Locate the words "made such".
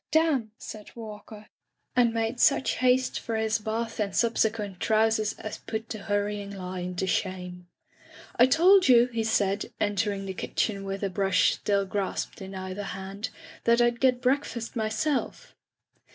2.11-2.77